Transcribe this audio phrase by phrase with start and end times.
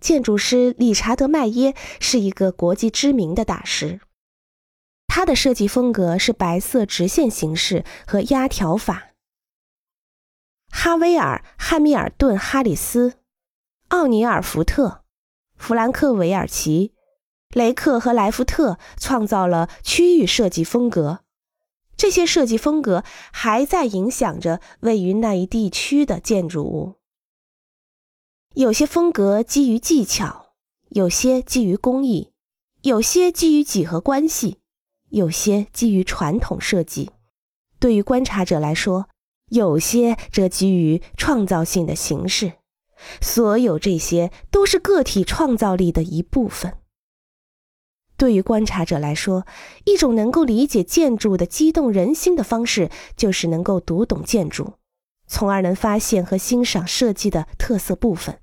[0.00, 4.00] 建筑师理查德·麦耶是一个国际知名的大师。
[5.06, 9.12] 他的设计风格是白色直线形式和压条法。
[10.70, 13.14] 哈维尔·汉密尔顿·哈里斯、
[13.88, 15.04] 奥尼尔·福特、
[15.56, 16.92] 弗兰克·韦尔奇、
[17.54, 21.20] 雷克和莱福特创造了区域设计风格。
[21.96, 23.02] 这些设计风格
[23.32, 26.96] 还在影响着位于那一地区的建筑物。
[28.56, 30.54] 有些风格基于技巧，
[30.88, 32.32] 有些基于工艺，
[32.80, 34.60] 有些基于几何关系。
[35.10, 37.10] 有些基于传统设计，
[37.78, 39.10] 对于观察者来说，
[39.50, 42.54] 有些则基于创造性的形式。
[43.20, 46.78] 所有这些都是个体创造力的一部分。
[48.16, 49.46] 对于观察者来说，
[49.84, 54.72] 一种能够理解建筑的激动人心的方式，就是能够读懂建筑，
[55.26, 58.40] 从而能发现和欣赏设计的特色部分。